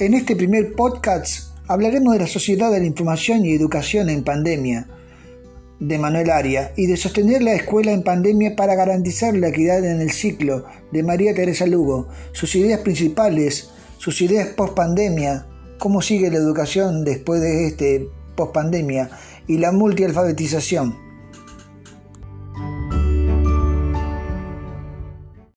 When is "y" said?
3.46-3.52, 6.76-6.86, 19.46-19.58